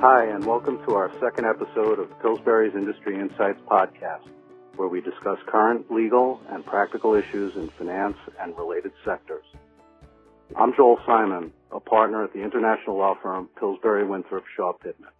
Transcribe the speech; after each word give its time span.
Hi, 0.00 0.26
and 0.26 0.44
welcome 0.44 0.76
to 0.84 0.94
our 0.94 1.10
second 1.20 1.46
episode 1.46 1.98
of 1.98 2.10
Pillsbury's 2.20 2.74
Industry 2.74 3.18
Insights 3.18 3.60
podcast, 3.66 4.28
where 4.76 4.88
we 4.88 5.00
discuss 5.00 5.38
current 5.46 5.90
legal 5.90 6.38
and 6.50 6.66
practical 6.66 7.14
issues 7.14 7.56
in 7.56 7.70
finance 7.78 8.18
and 8.38 8.54
related 8.58 8.92
sectors. 9.06 9.46
I'm 10.54 10.74
Joel 10.76 10.98
Simon, 11.06 11.50
a 11.72 11.80
partner 11.80 12.22
at 12.24 12.34
the 12.34 12.42
international 12.42 12.98
law 12.98 13.14
firm 13.22 13.48
Pillsbury 13.58 14.06
Winthrop 14.06 14.44
Shaw 14.54 14.74
Pittman. 14.74 15.12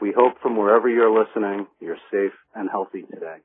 We 0.00 0.12
hope 0.16 0.40
from 0.40 0.56
wherever 0.56 0.88
you're 0.88 1.10
listening, 1.10 1.66
you're 1.80 1.98
safe 2.12 2.32
and 2.54 2.70
healthy 2.70 3.02
today. 3.02 3.38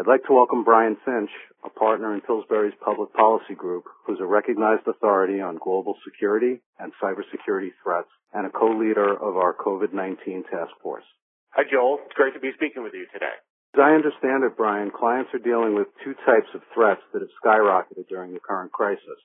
I'd 0.00 0.06
like 0.06 0.24
to 0.24 0.32
welcome 0.32 0.64
Brian 0.64 0.96
Finch, 1.04 1.28
a 1.62 1.68
partner 1.68 2.14
in 2.14 2.22
Pillsbury's 2.22 2.72
Public 2.82 3.12
Policy 3.12 3.54
Group, 3.54 3.84
who's 4.06 4.20
a 4.20 4.26
recognized 4.26 4.88
authority 4.88 5.42
on 5.42 5.60
global 5.62 5.96
security 6.02 6.62
and 6.78 6.92
cybersecurity 6.96 7.76
threats 7.84 8.08
and 8.32 8.46
a 8.46 8.50
co-leader 8.50 9.12
of 9.12 9.36
our 9.36 9.54
COVID-19 9.54 10.48
task 10.48 10.72
force. 10.82 11.04
Hi, 11.50 11.64
Joel. 11.70 11.98
It's 12.06 12.14
great 12.14 12.32
to 12.32 12.40
be 12.40 12.52
speaking 12.56 12.82
with 12.82 12.94
you 12.94 13.04
today. 13.12 13.36
As 13.76 13.80
I 13.84 13.92
understand 13.92 14.44
it, 14.44 14.56
Brian, 14.56 14.90
clients 14.90 15.28
are 15.34 15.44
dealing 15.44 15.74
with 15.74 15.88
two 16.02 16.14
types 16.24 16.48
of 16.54 16.62
threats 16.72 17.02
that 17.12 17.20
have 17.20 17.36
skyrocketed 17.44 18.08
during 18.08 18.32
the 18.32 18.40
current 18.40 18.72
crisis. 18.72 19.20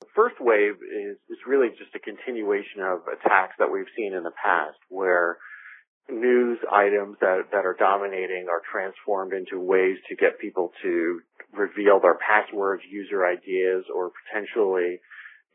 The 0.00 0.08
first 0.16 0.40
wave 0.40 0.80
is, 0.80 1.18
is 1.28 1.38
really 1.46 1.68
just 1.68 1.94
a 1.94 2.00
continuation 2.00 2.80
of 2.80 3.04
attacks 3.12 3.56
that 3.58 3.70
we've 3.70 3.92
seen 3.94 4.14
in 4.14 4.24
the 4.24 4.32
past 4.42 4.80
where 4.88 5.36
news 6.10 6.58
items 6.70 7.16
that, 7.20 7.50
that 7.52 7.64
are 7.64 7.76
dominating 7.78 8.46
are 8.50 8.62
transformed 8.70 9.32
into 9.32 9.60
ways 9.60 9.96
to 10.08 10.16
get 10.16 10.38
people 10.40 10.72
to 10.82 11.20
reveal 11.52 12.00
their 12.00 12.18
passwords, 12.18 12.82
user 12.90 13.26
ideas, 13.26 13.84
or 13.94 14.10
potentially 14.26 15.00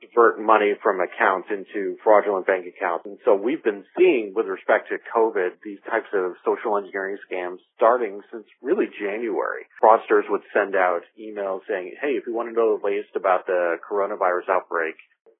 divert 0.01 0.39
money 0.39 0.73
from 0.83 0.99
accounts 1.01 1.49
into 1.49 1.97
fraudulent 2.03 2.45
bank 2.45 2.65
accounts. 2.67 3.05
And 3.05 3.17
so 3.25 3.33
we've 3.33 3.63
been 3.63 3.83
seeing 3.97 4.33
with 4.35 4.45
respect 4.45 4.89
to 4.89 4.97
COVID, 5.09 5.57
these 5.63 5.79
types 5.89 6.07
of 6.13 6.37
social 6.45 6.77
engineering 6.77 7.17
scams 7.25 7.57
starting 7.75 8.21
since 8.31 8.45
really 8.61 8.85
January. 8.99 9.65
Fraudsters 9.81 10.29
would 10.29 10.45
send 10.53 10.75
out 10.75 11.01
emails 11.19 11.61
saying, 11.67 11.95
hey, 12.01 12.13
if 12.13 12.27
you 12.27 12.33
want 12.35 12.49
to 12.49 12.53
know 12.53 12.77
the 12.77 12.85
latest 12.85 13.15
about 13.15 13.47
the 13.47 13.77
coronavirus 13.81 14.49
outbreak, 14.49 14.95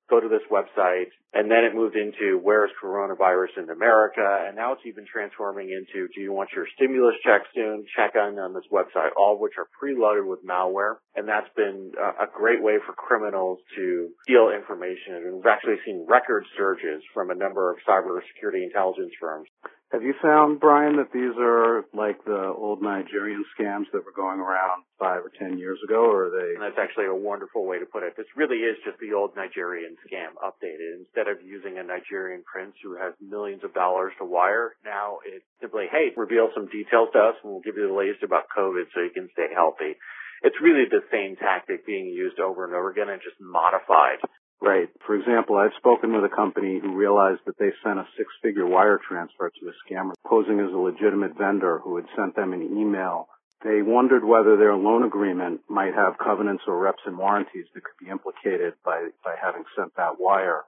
go 0.09 0.19
to 0.19 0.27
this 0.27 0.43
website. 0.51 1.11
And 1.33 1.51
then 1.51 1.63
it 1.63 1.75
moved 1.75 1.95
into 1.95 2.39
where 2.39 2.65
is 2.65 2.71
coronavirus 2.81 3.61
in 3.61 3.69
America? 3.69 4.23
And 4.47 4.55
now 4.55 4.73
it's 4.73 4.81
even 4.87 5.05
transforming 5.05 5.69
into 5.69 6.07
do 6.15 6.21
you 6.21 6.31
want 6.31 6.49
your 6.55 6.65
stimulus 6.75 7.15
check 7.23 7.43
soon? 7.53 7.85
Check 7.95 8.15
on 8.15 8.39
on 8.39 8.53
this 8.53 8.65
website, 8.71 9.11
all 9.17 9.35
of 9.35 9.39
which 9.39 9.53
are 9.57 9.67
preloaded 9.75 10.27
with 10.27 10.45
malware. 10.45 10.97
And 11.15 11.27
that's 11.27 11.49
been 11.55 11.91
a, 11.99 12.25
a 12.25 12.27
great 12.33 12.63
way 12.63 12.77
for 12.85 12.93
criminals 12.93 13.59
to 13.75 14.09
steal 14.23 14.49
information. 14.55 15.27
And 15.27 15.35
we've 15.35 15.51
actually 15.51 15.77
seen 15.85 16.05
record 16.07 16.45
surges 16.57 17.03
from 17.13 17.29
a 17.29 17.35
number 17.35 17.71
of 17.71 17.77
cybersecurity 17.87 18.63
intelligence 18.63 19.11
firms. 19.19 19.47
Have 19.95 20.03
you 20.03 20.13
found, 20.21 20.59
Brian, 20.59 20.97
that 20.99 21.15
these 21.15 21.31
are 21.39 21.87
like 21.95 22.19
the 22.27 22.51
old 22.51 22.83
Nigerian 22.83 23.45
scams 23.55 23.87
that 23.95 24.03
were 24.03 24.11
going 24.11 24.43
around 24.43 24.83
five 24.99 25.23
or 25.23 25.31
ten 25.31 25.57
years 25.57 25.79
ago, 25.79 26.11
or 26.11 26.27
are 26.27 26.33
they? 26.35 26.59
That's 26.59 26.75
actually 26.75 27.07
a 27.07 27.15
wonderful 27.15 27.63
way 27.63 27.79
to 27.79 27.87
put 27.87 28.03
it. 28.03 28.11
This 28.17 28.27
really 28.35 28.67
is 28.67 28.75
just 28.83 28.99
the 28.99 29.15
old 29.15 29.31
Nigerian 29.39 29.95
scam 30.03 30.35
updated. 30.43 30.99
Instead 31.07 31.31
of 31.31 31.39
using 31.39 31.79
a 31.79 31.87
Nigerian 31.87 32.43
prince 32.43 32.75
who 32.83 32.99
has 32.99 33.15
millions 33.23 33.63
of 33.63 33.73
dollars 33.73 34.11
to 34.19 34.25
wire, 34.27 34.75
now 34.83 35.23
it's 35.23 35.47
simply, 35.61 35.87
hey, 35.87 36.11
reveal 36.17 36.51
some 36.51 36.67
details 36.67 37.07
to 37.15 37.19
us 37.19 37.39
and 37.39 37.47
we'll 37.47 37.63
give 37.63 37.79
you 37.79 37.87
the 37.87 37.95
latest 37.95 38.27
about 38.27 38.51
COVID 38.51 38.91
so 38.91 38.99
you 38.99 39.15
can 39.15 39.31
stay 39.31 39.55
healthy. 39.55 39.95
It's 40.43 40.59
really 40.61 40.85
the 40.85 41.01
same 41.09 41.39
tactic 41.39 41.87
being 41.87 42.11
used 42.11 42.39
over 42.43 42.65
and 42.67 42.75
over 42.75 42.91
again 42.91 43.09
and 43.09 43.23
just 43.23 43.39
modified. 43.39 44.19
Right. 44.59 44.89
For 45.05 45.15
example, 45.15 45.55
I've 45.55 45.77
spoken 45.77 46.13
with 46.13 46.25
a 46.25 46.35
company 46.35 46.79
who 46.81 46.95
realized 46.95 47.41
that 47.45 47.57
they 47.59 47.71
sent 47.83 47.99
a 47.99 48.07
six-figure 48.17 48.65
wire 48.65 48.99
transfer 49.07 49.49
to 49.49 49.69
a 49.69 49.73
scammer 49.85 50.13
posing 50.25 50.59
as 50.59 50.73
a 50.73 50.77
legitimate 50.77 51.37
vendor 51.37 51.79
who 51.79 51.95
had 51.95 52.05
sent 52.15 52.35
them 52.35 52.53
an 52.53 52.63
email. 52.63 53.27
They 53.63 53.81
wondered 53.81 54.23
whether 54.23 54.57
their 54.57 54.75
loan 54.75 55.03
agreement 55.03 55.61
might 55.69 55.93
have 55.93 56.17
covenants 56.17 56.63
or 56.67 56.77
reps 56.77 57.01
and 57.05 57.17
warranties 57.17 57.65
that 57.73 57.83
could 57.83 58.05
be 58.05 58.11
implicated 58.11 58.73
by, 58.83 59.09
by 59.23 59.35
having 59.41 59.63
sent 59.75 59.95
that 59.95 60.19
wire. 60.19 60.63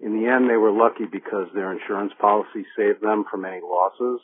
In 0.00 0.20
the 0.20 0.26
end, 0.28 0.50
they 0.50 0.56
were 0.56 0.72
lucky 0.72 1.06
because 1.10 1.46
their 1.54 1.72
insurance 1.72 2.12
policy 2.20 2.66
saved 2.76 3.00
them 3.00 3.24
from 3.30 3.44
any 3.44 3.60
losses, 3.62 4.20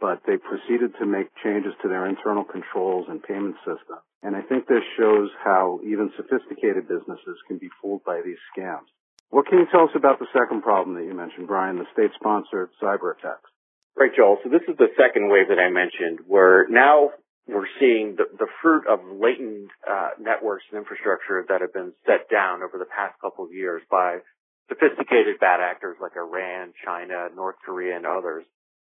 but 0.00 0.20
they 0.26 0.36
proceeded 0.36 0.94
to 0.98 1.06
make 1.06 1.28
changes 1.42 1.72
to 1.82 1.88
their 1.88 2.06
internal 2.06 2.44
controls 2.44 3.06
and 3.08 3.22
payment 3.22 3.56
system. 3.62 3.98
And 4.22 4.36
I 4.36 4.42
think 4.42 4.66
this 4.66 4.84
shows 4.98 5.30
how 5.42 5.80
even 5.84 6.12
sophisticated 6.16 6.88
businesses 6.88 7.38
can 7.48 7.58
be 7.58 7.70
fooled 7.80 8.04
by 8.04 8.20
these 8.24 8.38
scams. 8.54 8.86
What 9.30 9.46
can 9.46 9.58
you 9.58 9.66
tell 9.72 9.84
us 9.84 9.96
about 9.96 10.18
the 10.18 10.30
second 10.32 10.62
problem 10.62 10.94
that 10.96 11.04
you 11.04 11.14
mentioned, 11.14 11.48
Brian, 11.48 11.78
the 11.78 11.88
state-sponsored 11.92 12.70
cyber 12.82 13.16
attacks? 13.16 13.48
Right, 13.96 14.10
Joel. 14.14 14.38
So 14.44 14.50
this 14.50 14.62
is 14.68 14.76
the 14.76 14.92
second 14.96 15.30
wave 15.30 15.48
that 15.48 15.58
I 15.58 15.70
mentioned 15.70 16.20
where 16.26 16.68
now 16.68 17.10
we're 17.48 17.68
seeing 17.80 18.16
the, 18.16 18.24
the 18.38 18.46
fruit 18.62 18.86
of 18.86 19.00
latent 19.04 19.70
uh, 19.88 20.10
networks 20.20 20.64
and 20.70 20.78
infrastructure 20.78 21.44
that 21.48 21.60
have 21.60 21.72
been 21.72 21.92
set 22.06 22.30
down 22.30 22.62
over 22.62 22.78
the 22.78 22.88
past 22.88 23.18
couple 23.20 23.44
of 23.44 23.52
years 23.52 23.82
by 23.90 24.18
sophisticated 24.68 25.40
bad 25.40 25.60
actors 25.60 25.96
like 26.00 26.12
Iran, 26.16 26.72
China, 26.84 27.28
North 27.34 27.56
Korea, 27.64 27.96
and 27.96 28.06
others 28.06 28.44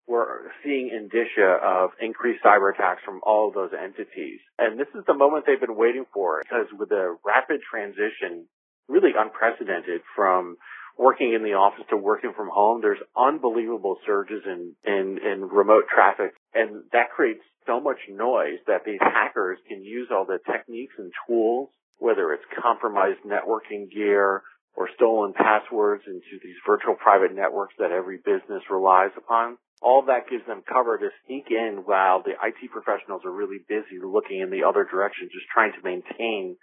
we're 0.07 0.51
seeing 0.63 0.89
indicia 0.89 1.57
of 1.63 1.91
increased 2.01 2.43
cyber 2.43 2.73
attacks 2.73 3.01
from 3.05 3.21
all 3.23 3.47
of 3.47 3.53
those 3.53 3.71
entities. 3.71 4.39
And 4.59 4.79
this 4.79 4.87
is 4.95 5.03
the 5.07 5.13
moment 5.13 5.45
they've 5.47 5.59
been 5.59 5.77
waiting 5.77 6.05
for 6.13 6.41
because 6.43 6.67
with 6.77 6.89
the 6.89 7.15
rapid 7.25 7.61
transition, 7.69 8.47
really 8.87 9.11
unprecedented 9.17 10.01
from 10.15 10.57
working 10.97 11.33
in 11.33 11.43
the 11.43 11.53
office 11.53 11.85
to 11.89 11.97
working 11.97 12.33
from 12.35 12.49
home, 12.53 12.81
there's 12.81 12.99
unbelievable 13.15 13.97
surges 14.05 14.43
in, 14.45 14.75
in, 14.85 15.19
in 15.23 15.47
remote 15.47 15.85
traffic. 15.93 16.33
And 16.53 16.83
that 16.91 17.11
creates 17.15 17.41
so 17.65 17.79
much 17.79 17.97
noise 18.09 18.59
that 18.67 18.83
these 18.85 18.99
hackers 18.99 19.57
can 19.69 19.83
use 19.83 20.09
all 20.11 20.25
the 20.25 20.39
techniques 20.51 20.93
and 20.97 21.11
tools, 21.25 21.69
whether 21.97 22.33
it's 22.33 22.43
compromised 22.61 23.19
networking 23.25 23.89
gear 23.89 24.43
or 24.75 24.89
stolen 24.95 25.33
passwords 25.33 26.03
into 26.07 26.39
these 26.43 26.57
virtual 26.65 26.95
private 26.95 27.33
networks 27.33 27.73
that 27.79 27.91
every 27.91 28.17
business 28.17 28.63
relies 28.69 29.11
upon 29.17 29.57
all 29.83 30.01
that 30.07 30.31
gives 30.31 30.47
them 30.47 30.63
cover 30.63 30.97
to 30.97 31.09
sneak 31.27 31.51
in 31.51 31.83
while 31.83 32.23
the 32.23 32.31
IT 32.31 32.71
professionals 32.71 33.21
are 33.25 33.35
really 33.35 33.59
busy 33.67 33.99
looking 33.99 34.39
in 34.39 34.49
the 34.49 34.63
other 34.63 34.87
direction, 34.87 35.27
just 35.27 35.45
trying 35.53 35.73
to 35.75 35.83
maintain 35.83 36.55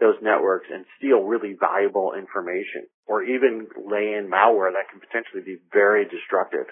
those 0.00 0.18
networks 0.20 0.66
and 0.74 0.84
steal 0.98 1.22
really 1.22 1.54
valuable 1.54 2.12
information 2.18 2.90
or 3.06 3.22
even 3.22 3.70
lay 3.78 4.18
in 4.18 4.26
malware 4.26 4.74
that 4.74 4.90
can 4.90 4.98
potentially 4.98 5.46
be 5.46 5.62
very 5.72 6.04
destructive. 6.04 6.66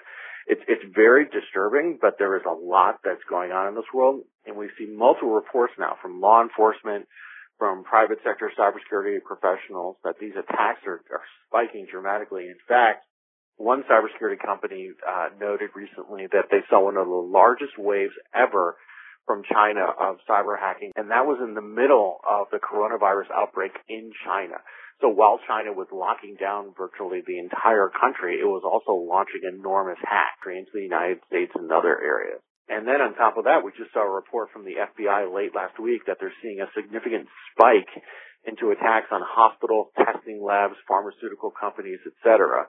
It's, 0.45 0.61
it's 0.67 0.83
very 0.93 1.23
disturbing, 1.31 1.99
but 2.01 2.19
there 2.19 2.35
is 2.35 2.43
a 2.43 2.51
lot 2.51 2.99
that's 2.99 3.23
going 3.29 3.55
on 3.55 3.69
in 3.69 3.75
this 3.75 3.87
world. 3.93 4.27
And 4.45 4.57
we 4.57 4.67
see 4.77 4.91
multiple 4.91 5.31
reports 5.31 5.71
now 5.79 5.95
from 6.01 6.19
law 6.19 6.43
enforcement, 6.43 7.07
from 7.63 7.85
private 7.85 8.19
sector 8.27 8.51
cybersecurity 8.59 9.23
professionals 9.23 9.95
that 10.03 10.19
these 10.19 10.35
attacks 10.35 10.83
are, 10.83 10.99
are 11.15 11.23
spiking 11.47 11.87
dramatically. 11.89 12.43
In 12.51 12.59
fact, 12.67 13.07
one 13.55 13.87
cybersecurity 13.87 14.35
company 14.43 14.91
uh, 14.99 15.29
noted 15.39 15.69
recently 15.73 16.27
that 16.33 16.51
they 16.51 16.59
saw 16.69 16.83
one 16.83 16.97
of 16.97 17.07
the 17.07 17.23
largest 17.23 17.79
waves 17.79 18.11
ever 18.35 18.75
from 19.25 19.43
China 19.47 19.87
of 19.95 20.17
cyber 20.27 20.59
hacking, 20.59 20.91
and 20.97 21.09
that 21.11 21.23
was 21.23 21.39
in 21.39 21.55
the 21.55 21.63
middle 21.63 22.19
of 22.27 22.47
the 22.51 22.59
coronavirus 22.59 23.31
outbreak 23.31 23.71
in 23.87 24.11
China. 24.27 24.59
So 24.99 25.07
while 25.07 25.39
China 25.47 25.71
was 25.71 25.87
locking 25.87 26.35
down 26.35 26.75
virtually 26.77 27.23
the 27.25 27.39
entire 27.39 27.87
country, 27.87 28.43
it 28.43 28.45
was 28.45 28.67
also 28.67 28.91
launching 28.91 29.47
enormous 29.47 30.03
hacks 30.03 30.43
into 30.51 30.71
the 30.75 30.83
United 30.83 31.23
States 31.31 31.53
and 31.55 31.71
other 31.71 31.95
areas. 31.95 32.43
And 32.69 32.87
then 32.87 33.03
on 33.03 33.15
top 33.15 33.35
of 33.37 33.43
that, 33.43 33.63
we 33.63 33.71
just 33.75 33.91
saw 33.91 34.07
a 34.07 34.09
report 34.09 34.49
from 34.51 34.63
the 34.63 34.79
FBI 34.79 35.27
late 35.27 35.51
last 35.53 35.79
week 35.79 36.07
that 36.07 36.17
they're 36.19 36.33
seeing 36.41 36.63
a 36.63 36.71
significant 36.71 37.27
spike 37.51 37.91
into 38.47 38.71
attacks 38.71 39.11
on 39.11 39.21
hospital 39.23 39.91
testing 39.95 40.39
labs, 40.43 40.75
pharmaceutical 40.87 41.51
companies, 41.51 41.99
etc. 42.07 42.67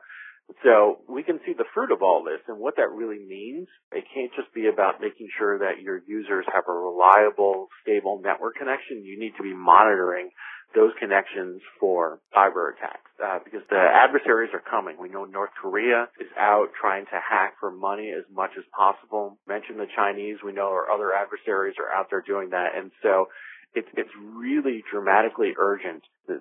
So 0.63 1.01
we 1.09 1.23
can 1.23 1.41
see 1.47 1.55
the 1.57 1.65
fruit 1.73 1.91
of 1.91 2.03
all 2.03 2.23
this 2.23 2.43
and 2.49 2.59
what 2.59 2.77
that 2.77 2.93
really 2.93 3.19
means. 3.19 3.67
It 3.93 4.05
can't 4.13 4.31
just 4.37 4.53
be 4.53 4.69
about 4.69 5.01
making 5.01 5.29
sure 5.39 5.59
that 5.59 5.81
your 5.81 6.03
users 6.07 6.45
have 6.53 6.65
a 6.69 6.73
reliable, 6.73 7.69
stable 7.83 8.21
network 8.23 8.57
connection. 8.57 9.03
You 9.03 9.19
need 9.19 9.33
to 9.39 9.43
be 9.43 9.55
monitoring 9.55 10.31
those 10.75 10.93
connections 10.99 11.63
for 11.79 12.21
cyber 12.37 12.75
attacks 12.75 13.11
uh, 13.23 13.39
because 13.45 13.63
the 13.71 13.79
adversaries 13.79 14.51
are 14.53 14.63
coming. 14.63 14.97
We 14.99 15.09
know 15.09 15.25
North 15.25 15.51
Korea 15.61 16.09
is 16.21 16.29
out 16.39 16.69
trying 16.79 17.07
to 17.07 17.19
hack 17.19 17.55
for 17.61 17.71
money 17.71 18.11
as 18.11 18.25
much 18.33 18.51
as 18.59 18.65
possible. 18.77 19.39
Mention 19.47 19.77
the 19.79 19.87
Chinese. 19.95 20.39
We 20.45 20.53
know 20.53 20.67
our 20.69 20.91
other 20.91 21.13
adversaries 21.13 21.77
are 21.79 21.91
out 21.95 22.09
there 22.11 22.23
doing 22.27 22.51
that, 22.51 22.77
and 22.77 22.91
so 23.03 23.29
it's 23.75 23.89
it's 23.97 24.11
really 24.35 24.83
dramatically 24.91 25.55
urgent 25.59 26.03
that 26.29 26.41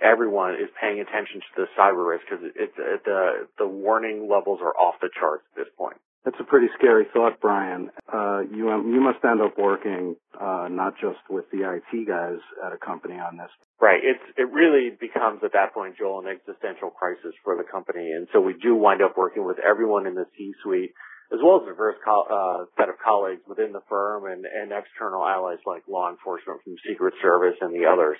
everyone 0.00 0.54
is 0.54 0.68
paying 0.80 1.00
attention 1.00 1.40
to 1.40 1.62
the 1.62 1.66
cyber 1.78 2.08
risk 2.08 2.24
because 2.28 2.44
it's 2.56 2.74
it, 2.78 3.04
the 3.04 3.48
the 3.58 3.66
warning 3.66 4.28
levels 4.30 4.60
are 4.62 4.74
off 4.76 4.94
the 5.00 5.10
charts 5.18 5.44
at 5.54 5.64
this 5.64 5.72
point. 5.76 5.96
That's 6.24 6.38
a 6.38 6.44
pretty 6.44 6.68
scary 6.78 7.06
thought, 7.12 7.40
Brian. 7.40 7.90
Uh, 8.06 8.42
you 8.46 8.70
um, 8.70 8.92
you 8.94 9.00
must 9.00 9.18
end 9.24 9.40
up 9.40 9.58
working 9.58 10.14
uh, 10.38 10.68
not 10.70 10.94
just 11.00 11.18
with 11.28 11.50
the 11.50 11.66
IT 11.66 12.06
guys 12.06 12.38
at 12.64 12.72
a 12.72 12.78
company 12.78 13.18
on 13.18 13.36
this. 13.36 13.50
Right. 13.80 13.98
It's 14.02 14.22
it 14.38 14.46
really 14.54 14.94
becomes 14.94 15.42
at 15.42 15.52
that 15.54 15.74
point, 15.74 15.98
Joel, 15.98 16.20
an 16.20 16.30
existential 16.30 16.90
crisis 16.90 17.34
for 17.42 17.56
the 17.56 17.66
company, 17.66 18.12
and 18.12 18.28
so 18.32 18.40
we 18.40 18.54
do 18.54 18.76
wind 18.76 19.02
up 19.02 19.18
working 19.18 19.44
with 19.44 19.58
everyone 19.58 20.06
in 20.06 20.14
the 20.14 20.26
C-suite, 20.38 20.94
as 21.34 21.40
well 21.42 21.58
as 21.58 21.66
a 21.66 21.74
diverse 21.74 21.98
co- 22.04 22.30
uh, 22.30 22.70
set 22.78 22.88
of 22.88 22.94
colleagues 23.02 23.42
within 23.48 23.72
the 23.72 23.82
firm 23.90 24.30
and, 24.30 24.46
and 24.46 24.70
external 24.70 25.26
allies 25.26 25.58
like 25.66 25.82
law 25.90 26.08
enforcement 26.08 26.62
from 26.62 26.76
Secret 26.86 27.14
Service 27.20 27.58
and 27.60 27.74
the 27.74 27.90
others 27.90 28.16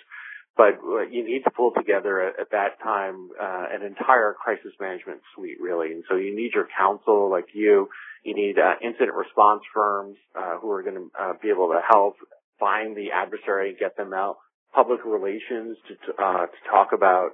but 0.57 0.79
uh, 0.85 1.03
you 1.11 1.25
need 1.25 1.45
to 1.45 1.51
pull 1.51 1.73
together 1.73 2.21
at, 2.21 2.41
at 2.41 2.51
that 2.51 2.81
time 2.83 3.31
uh, 3.41 3.65
an 3.73 3.83
entire 3.83 4.35
crisis 4.35 4.73
management 4.81 5.21
suite, 5.35 5.59
really. 5.61 5.93
And 5.93 6.05
so 6.09 6.17
you 6.17 6.37
need 6.37 6.53
your 6.55 6.69
counsel, 6.77 7.31
like 7.31 7.47
you. 7.55 7.89
You 8.23 8.35
need 8.35 8.59
uh, 8.59 8.75
incident 8.85 9.15
response 9.15 9.63
firms 9.75 10.17
uh, 10.37 10.59
who 10.59 10.71
are 10.71 10.83
going 10.83 10.97
to 10.97 11.11
uh, 11.19 11.33
be 11.43 11.49
able 11.49 11.69
to 11.69 11.81
help 11.89 12.15
find 12.61 12.97
the 12.97 13.11
adversary, 13.13 13.75
get 13.79 13.97
them 13.97 14.13
out. 14.13 14.37
Public 14.75 15.05
relations 15.05 15.77
to 15.89 15.95
uh, 16.23 16.47
to 16.47 16.71
talk 16.71 16.93
about 16.93 17.33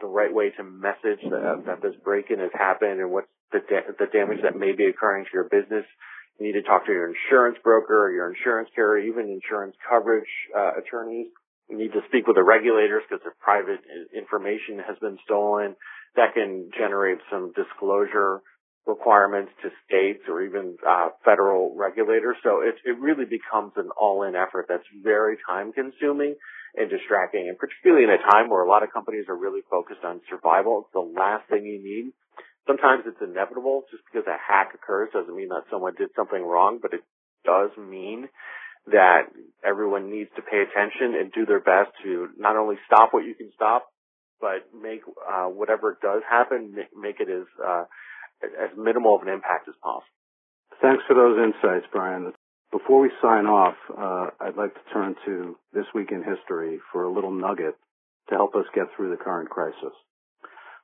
the 0.00 0.06
right 0.06 0.32
way 0.32 0.50
to 0.50 0.62
message 0.62 1.18
that, 1.24 1.62
that 1.66 1.82
this 1.82 1.94
break-in 2.04 2.38
has 2.38 2.50
happened 2.52 3.00
and 3.00 3.10
what's 3.10 3.26
the 3.50 3.58
da- 3.58 3.90
the 3.98 4.06
damage 4.12 4.38
that 4.42 4.54
may 4.54 4.72
be 4.72 4.86
occurring 4.86 5.24
to 5.24 5.30
your 5.32 5.48
business. 5.48 5.86
You 6.38 6.46
need 6.46 6.60
to 6.60 6.62
talk 6.62 6.86
to 6.86 6.92
your 6.92 7.08
insurance 7.08 7.58
broker, 7.64 8.12
your 8.12 8.32
insurance 8.32 8.68
carrier, 8.74 9.08
even 9.08 9.28
insurance 9.28 9.74
coverage 9.88 10.28
attorneys 10.54 11.28
need 11.72 11.92
to 11.92 12.02
speak 12.08 12.26
with 12.26 12.36
the 12.36 12.44
regulators 12.44 13.02
because 13.08 13.24
if 13.26 13.32
private 13.40 13.80
information 14.14 14.78
has 14.86 14.96
been 15.00 15.18
stolen, 15.24 15.76
that 16.16 16.34
can 16.34 16.70
generate 16.76 17.18
some 17.30 17.52
disclosure 17.56 18.42
requirements 18.86 19.52
to 19.62 19.70
states 19.86 20.26
or 20.28 20.42
even 20.42 20.76
uh, 20.86 21.08
federal 21.24 21.74
regulators. 21.76 22.36
So 22.42 22.60
it, 22.60 22.74
it 22.84 22.98
really 22.98 23.24
becomes 23.24 23.72
an 23.76 23.90
all-in 23.94 24.34
effort 24.34 24.66
that's 24.68 24.86
very 25.02 25.36
time-consuming 25.46 26.34
and 26.74 26.90
distracting, 26.90 27.46
and 27.48 27.56
particularly 27.58 28.04
in 28.04 28.10
a 28.10 28.18
time 28.18 28.48
where 28.48 28.64
a 28.64 28.68
lot 28.68 28.82
of 28.82 28.92
companies 28.92 29.26
are 29.28 29.36
really 29.36 29.60
focused 29.70 30.02
on 30.04 30.20
survival. 30.28 30.84
It's 30.84 30.94
the 30.94 31.20
last 31.20 31.48
thing 31.48 31.64
you 31.64 31.78
need. 31.78 32.12
Sometimes 32.66 33.04
it's 33.06 33.20
inevitable. 33.20 33.84
Just 33.90 34.02
because 34.10 34.26
a 34.26 34.38
hack 34.38 34.72
occurs 34.74 35.10
doesn't 35.12 35.34
mean 35.36 35.48
that 35.48 35.68
someone 35.70 35.94
did 35.94 36.10
something 36.16 36.42
wrong, 36.42 36.78
but 36.80 36.94
it 36.94 37.04
does 37.44 37.70
mean 37.78 38.28
that 38.86 39.30
everyone 39.64 40.10
needs 40.10 40.30
to 40.36 40.42
pay 40.42 40.62
attention 40.62 41.14
and 41.14 41.32
do 41.32 41.46
their 41.46 41.60
best 41.60 41.90
to 42.02 42.28
not 42.36 42.56
only 42.56 42.76
stop 42.86 43.12
what 43.12 43.24
you 43.24 43.34
can 43.34 43.50
stop, 43.54 43.86
but 44.40 44.66
make 44.74 45.02
uh, 45.06 45.46
whatever 45.46 45.98
does 46.02 46.22
happen, 46.28 46.74
make 46.98 47.20
it 47.20 47.28
as 47.30 47.46
uh, 47.64 47.84
as 48.42 48.76
minimal 48.76 49.14
of 49.14 49.22
an 49.22 49.28
impact 49.28 49.68
as 49.68 49.74
possible. 49.82 50.10
Thanks 50.82 51.04
for 51.06 51.14
those 51.14 51.38
insights, 51.38 51.86
Brian. 51.92 52.32
Before 52.72 53.00
we 53.00 53.10
sign 53.22 53.46
off, 53.46 53.76
uh, 53.90 54.30
I'd 54.40 54.56
like 54.56 54.74
to 54.74 54.92
turn 54.92 55.14
to 55.26 55.56
this 55.72 55.84
week 55.94 56.10
in 56.10 56.24
history 56.24 56.80
for 56.90 57.04
a 57.04 57.12
little 57.12 57.30
nugget 57.30 57.76
to 58.30 58.34
help 58.34 58.54
us 58.56 58.64
get 58.74 58.86
through 58.96 59.10
the 59.10 59.22
current 59.22 59.48
crisis. 59.50 59.94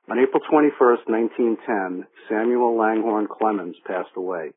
On 0.09 0.17
April 0.17 0.41
21st, 0.41 1.09
1910, 1.09 2.07
Samuel 2.29 2.77
Langhorne 2.77 3.27
Clemens 3.27 3.75
passed 3.85 4.15
away. 4.15 4.51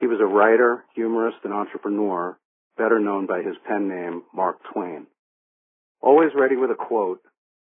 He 0.00 0.06
was 0.06 0.20
a 0.20 0.26
writer, 0.26 0.84
humorist, 0.94 1.38
and 1.44 1.52
entrepreneur 1.52 2.36
better 2.78 3.00
known 3.00 3.26
by 3.26 3.42
his 3.42 3.56
pen 3.66 3.88
name, 3.88 4.22
Mark 4.32 4.58
Twain. 4.72 5.06
Always 6.00 6.30
ready 6.34 6.56
with 6.56 6.70
a 6.70 6.74
quote, 6.74 7.20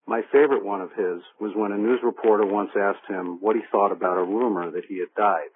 my 0.06 0.22
favorite 0.32 0.66
one 0.66 0.82
of 0.82 0.92
his 0.92 1.22
was 1.40 1.54
when 1.56 1.72
a 1.72 1.78
news 1.78 2.00
reporter 2.04 2.46
once 2.46 2.72
asked 2.76 3.08
him 3.08 3.38
what 3.40 3.56
he 3.56 3.62
thought 3.72 3.92
about 3.92 4.18
a 4.18 4.24
rumor 4.24 4.72
that 4.72 4.86
he 4.90 5.00
had 5.00 5.14
died. 5.16 5.54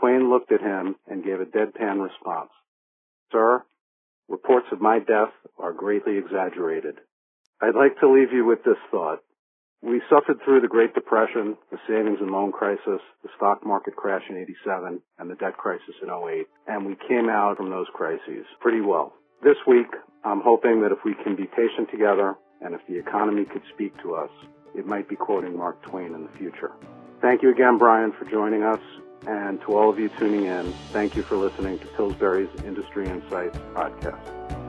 Twain 0.00 0.30
looked 0.30 0.50
at 0.50 0.60
him 0.60 0.96
and 1.06 1.22
gave 1.22 1.40
a 1.40 1.44
deadpan 1.44 2.02
response. 2.02 2.50
Sir, 3.30 3.62
reports 4.28 4.66
of 4.72 4.80
my 4.80 4.98
death 4.98 5.32
are 5.58 5.72
greatly 5.72 6.18
exaggerated. 6.18 6.96
I'd 7.60 7.76
like 7.76 8.00
to 8.00 8.10
leave 8.10 8.32
you 8.32 8.44
with 8.44 8.64
this 8.64 8.78
thought. 8.90 9.20
We 9.82 10.00
suffered 10.08 10.38
through 10.44 10.60
the 10.60 10.68
Great 10.68 10.94
Depression, 10.94 11.56
the 11.72 11.78
savings 11.88 12.18
and 12.20 12.30
loan 12.30 12.52
crisis, 12.52 13.00
the 13.22 13.28
stock 13.36 13.66
market 13.66 13.96
crash 13.96 14.22
in 14.30 14.36
87, 14.36 15.00
and 15.18 15.30
the 15.30 15.34
debt 15.34 15.56
crisis 15.56 15.94
in 16.00 16.08
08, 16.08 16.46
and 16.68 16.86
we 16.86 16.96
came 17.08 17.28
out 17.28 17.56
from 17.56 17.70
those 17.70 17.88
crises 17.92 18.46
pretty 18.60 18.80
well. 18.80 19.12
This 19.42 19.56
week, 19.66 19.88
I'm 20.24 20.40
hoping 20.40 20.82
that 20.82 20.92
if 20.92 20.98
we 21.04 21.14
can 21.24 21.34
be 21.34 21.46
patient 21.46 21.90
together 21.90 22.36
and 22.60 22.74
if 22.74 22.80
the 22.88 22.96
economy 22.96 23.44
could 23.44 23.62
speak 23.74 24.00
to 24.02 24.14
us, 24.14 24.30
it 24.76 24.86
might 24.86 25.08
be 25.08 25.16
quoting 25.16 25.56
Mark 25.56 25.82
Twain 25.82 26.14
in 26.14 26.22
the 26.22 26.38
future. 26.38 26.70
Thank 27.20 27.42
you 27.42 27.50
again, 27.50 27.76
Brian, 27.76 28.12
for 28.12 28.24
joining 28.24 28.62
us. 28.62 28.80
And 29.26 29.60
to 29.62 29.76
all 29.76 29.90
of 29.90 29.98
you 29.98 30.08
tuning 30.10 30.46
in, 30.46 30.72
thank 30.92 31.16
you 31.16 31.22
for 31.22 31.36
listening 31.36 31.78
to 31.80 31.86
Pillsbury's 31.88 32.50
Industry 32.64 33.08
Insights 33.08 33.58
podcast. 33.74 34.61